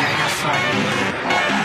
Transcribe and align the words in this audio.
Sabe. 0.00 1.59